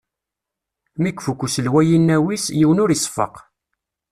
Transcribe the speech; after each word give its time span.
Mi 1.01 1.11
ifukk 1.17 1.41
uselway 1.45 1.87
inaw-is, 1.97 2.45
yiwen 2.59 2.81
ur 2.83 2.89
iseffeq. 2.95 3.35